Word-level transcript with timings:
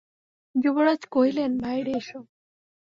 যুবরাজ 0.55 1.01
কহিলেন, 1.13 1.51
বাহিরে 1.63 1.93
এস। 1.99 2.09